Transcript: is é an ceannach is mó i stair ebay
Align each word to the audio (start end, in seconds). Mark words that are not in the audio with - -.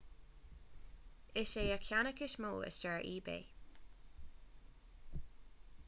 is 1.41 1.51
é 1.61 1.63
an 1.75 1.83
ceannach 1.89 2.23
is 2.27 2.35
mó 2.45 2.49
i 2.69 2.71
stair 2.79 3.05
ebay 3.11 3.45